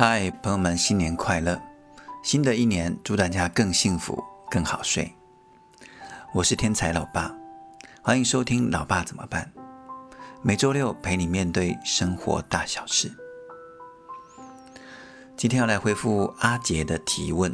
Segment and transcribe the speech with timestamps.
[0.00, 1.60] 嗨，朋友们，新年快乐！
[2.22, 5.12] 新的一年，祝大家更幸福、更好睡。
[6.32, 7.34] 我是天才老爸，
[8.00, 9.50] 欢迎收听《老爸怎么办》。
[10.40, 13.12] 每周六陪你面对生活大小事。
[15.36, 17.52] 今天要来回复阿杰的提问。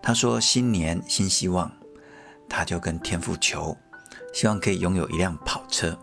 [0.00, 1.72] 他说：“新年新希望，
[2.48, 3.76] 他就跟天父求，
[4.32, 5.98] 希望可以拥有一辆跑车。”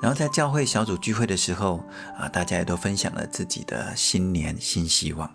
[0.00, 1.82] 然后在教会小组聚会的时候
[2.16, 5.28] 啊，大家也都分享了自己的新年新希望。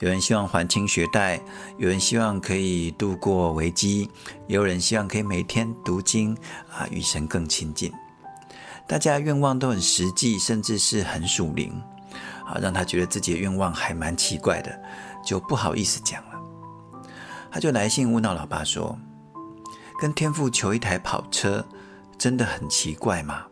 [0.00, 1.40] 有人希望还清学贷，
[1.78, 4.10] 有人希望可以度过危机，
[4.48, 6.36] 也有人希望可以每天读经
[6.68, 7.92] 啊，与神更亲近。
[8.88, 11.72] 大家愿望都很实际，甚至是很属灵
[12.44, 14.82] 啊，让他觉得自己的愿望还蛮奇怪的，
[15.24, 16.30] 就不好意思讲了。
[17.52, 18.98] 他就来信问到老爸说
[20.00, 21.64] ：“跟天父求一台跑车。”
[22.24, 23.44] 真的很奇怪吗？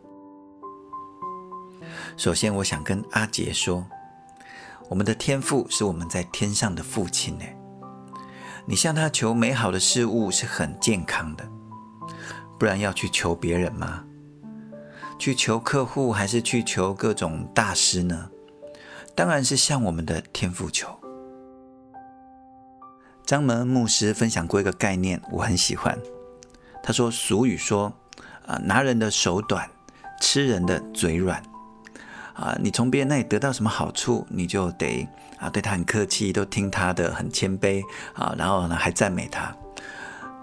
[2.16, 3.86] 首先，我想跟阿杰说，
[4.88, 7.44] 我们的天父是我们在天上的父亲呢。
[8.64, 11.46] 你向他求美好的事物是很健康的，
[12.58, 14.06] 不然要去求别人吗？
[15.18, 18.30] 去求客户还是去求各种大师呢？
[19.14, 20.88] 当然是向我们的天父求。
[23.26, 25.98] 张门牧师分享过一个概念，我很喜欢。
[26.82, 27.92] 他说：“俗语说。”
[28.46, 29.68] 啊，拿人的手短，
[30.20, 31.42] 吃人的嘴软。
[32.34, 35.06] 啊，你从别人那里得到什么好处，你就得
[35.38, 37.82] 啊对他很客气，都听他的，很谦卑
[38.14, 39.54] 啊，然后呢还赞美他。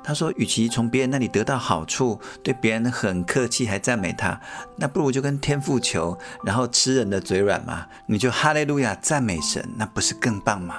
[0.04, 4.40] 他说，与其从别人那里得到好处，对别人很客气还赞美他，
[4.78, 10.78] 那不如就跟天父求，然后吃人的嘴软嘛，你就哈利路亚赞美神，那不是更棒吗？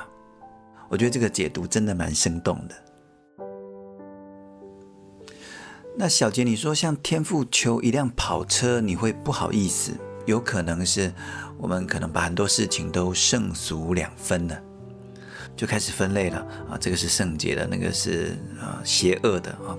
[0.88, 2.74] 我觉得这个解读真的蛮生动的。
[6.02, 9.92] 那小杰，你说向天父求一辆跑车，你会不好意思？
[10.24, 11.12] 有可能是
[11.58, 14.58] 我们可能把很多事情都圣俗两分了，
[15.54, 16.38] 就开始分类了
[16.70, 19.76] 啊，这个是圣洁的，那个是啊邪恶的啊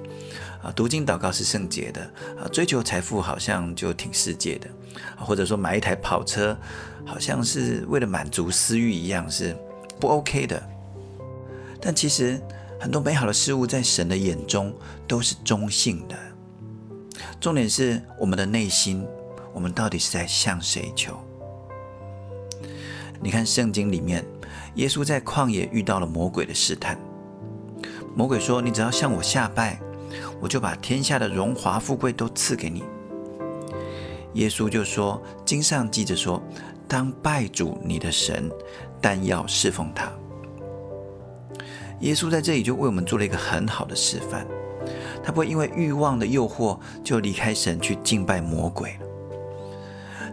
[0.62, 2.02] 啊，读经祷告是圣洁的
[2.40, 4.70] 啊，追求财富好像就挺世界的，
[5.18, 6.56] 或者说买一台跑车，
[7.04, 9.58] 好像是为了满足私欲一样，是
[10.00, 10.62] 不 OK 的。
[11.82, 12.40] 但其实。
[12.82, 14.74] 很多美好的事物在神的眼中
[15.08, 16.16] 都是中性的，
[17.40, 19.06] 重点是我们的内心，
[19.54, 21.16] 我们到底是在向谁求？
[23.22, 24.26] 你看圣经里面，
[24.78, 26.98] 耶稣在旷野遇到了魔鬼的试探，
[28.16, 29.80] 魔鬼说：“你只要向我下拜，
[30.42, 32.84] 我就把天下的荣华富贵都赐给你。”
[34.34, 36.42] 耶稣就说：“经上记着说，
[36.88, 38.52] 当拜主你的神，
[39.00, 40.12] 但要侍奉他。”
[42.02, 44.46] 耶稣在这里就为我们做了一个很好的示范，
[45.24, 49.08] 他不会因为欲望的诱惑就离开神去敬拜魔鬼了。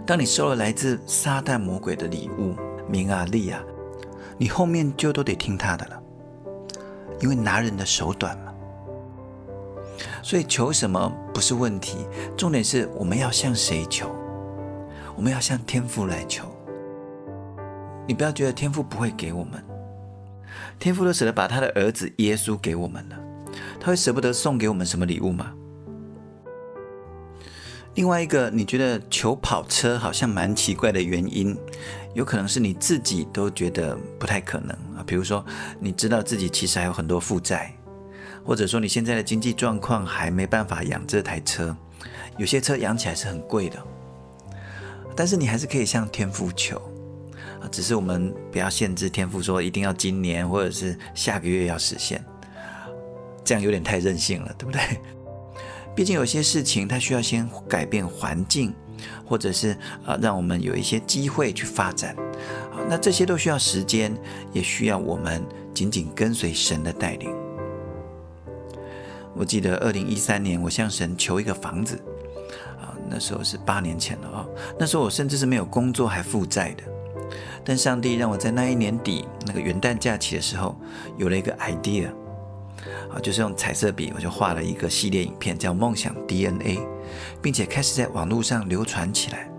[0.07, 2.55] 当你收了来自撒旦魔鬼的礼物
[2.89, 3.63] 名啊利啊，
[4.39, 6.03] 你后面就都得听他的了，
[7.21, 8.55] 因为拿人的手短嘛。
[10.23, 12.07] 所以求什么不是问题，
[12.37, 14.11] 重点是我们要向谁求，
[15.15, 16.45] 我们要向天父来求。
[18.07, 19.63] 你不要觉得天父不会给我们。
[20.79, 23.17] 天父都舍得把他的儿子耶稣给我们了，
[23.81, 25.53] 他会舍不得送给我们什么礼物吗？
[27.95, 31.57] 另外一个，你觉得求跑车好像蛮奇怪的原因，
[32.15, 35.03] 有可能是你自己都觉得不太可能啊。
[35.05, 35.45] 比如说，
[35.81, 37.75] 你知道自己其实还有很多负债，
[38.45, 41.77] 或者说你现在的经济状况还没办法养这台车，
[42.37, 43.83] 有些车养起来是很贵的，
[45.17, 46.81] 但是你还是可以向天父求。
[47.61, 52.25] 啊，只是我们不要限制天赋，说一定要今年或者是下个月要实现，
[53.45, 54.81] 这样有点太任性了，对不对？
[55.95, 58.73] 毕竟有些事情它需要先改变环境，
[59.25, 59.77] 或者是
[60.07, 62.15] 啊，让我们有一些机会去发展。
[62.89, 64.17] 那这些都需要时间，
[64.53, 65.45] 也需要我们
[65.75, 67.35] 紧紧跟随神的带领。
[69.35, 71.97] 我记得二零一三年，我向神求一个房子，
[72.81, 74.47] 啊，那时候是八年前了啊，
[74.79, 76.85] 那时候我甚至是没有工作还负债的。
[77.65, 80.75] 但上帝让我在那一年底那个元旦假期的时候，
[81.17, 82.09] 有了一个 idea，
[83.11, 86.79] 啊，就是用彩色笔，我就画了一个系列影片，叫《梦想 DNA》，
[87.43, 89.51] 并且开始在网络上流传起来。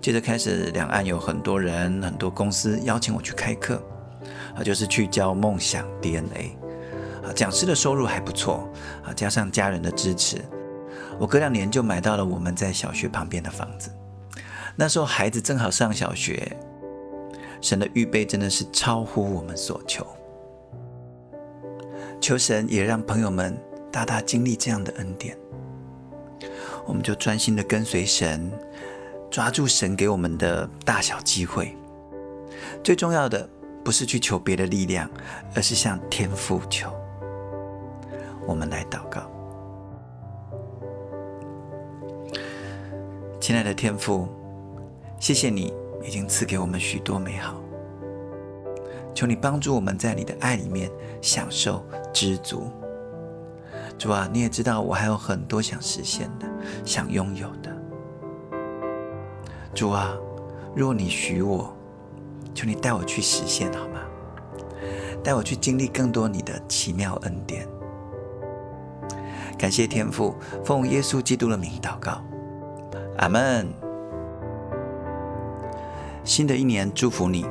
[0.00, 3.82] 接着开始，两岸有很多人、很多公司邀请我去开课，
[4.54, 6.56] 啊，就是去教梦想 DNA。
[7.24, 8.68] 啊，讲师的收入还不错，
[9.02, 10.36] 啊，加上家人的支持，
[11.18, 13.90] 我隔两年就买到了我们在小学旁边的房子。
[14.76, 16.54] 那时候孩子正好上小学。
[17.64, 20.06] 神的预备真的是超乎我们所求，
[22.20, 23.58] 求神也让朋友们
[23.90, 25.34] 大大经历这样的恩典。
[26.84, 28.52] 我们就专心的跟随神，
[29.30, 31.74] 抓住神给我们的大小机会，
[32.82, 33.48] 最重要的
[33.82, 35.10] 不是去求别的力量，
[35.54, 36.92] 而是向天父求。
[38.46, 39.22] 我们来祷告，
[43.40, 44.28] 亲爱的天父，
[45.18, 45.72] 谢谢你
[46.04, 47.54] 已经赐给我们许多美好，
[49.14, 50.90] 求你帮助我们在你的爱里面
[51.22, 52.70] 享受知足。
[53.98, 56.46] 主啊，你也知道我还有很多想实现的、
[56.84, 57.74] 想拥有的。
[59.74, 60.14] 主啊，
[60.74, 61.74] 若你许我，
[62.54, 64.00] 求你带我去实现好吗？
[65.22, 67.66] 带我去经历更多你的奇妙恩典。
[69.56, 72.20] 感谢天父，奉耶稣基督的名祷告，
[73.16, 73.83] 阿门。
[76.24, 77.44] 新的一年，祝福你，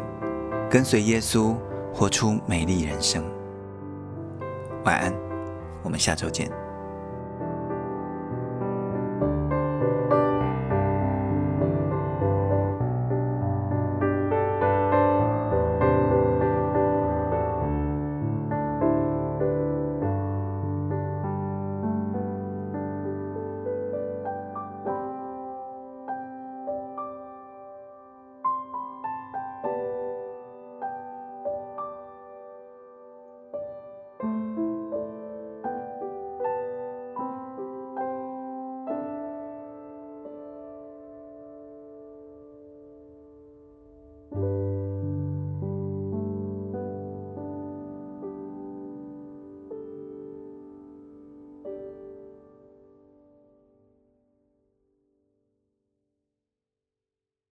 [0.67, 1.55] 跟随耶稣，
[1.93, 3.23] 活出美丽人生。
[4.83, 5.13] 晚安，
[5.83, 6.62] 我们下周见。